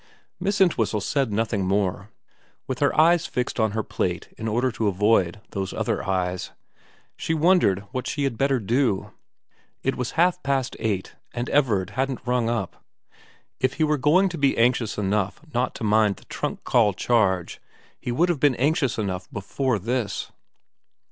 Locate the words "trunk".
16.25-16.63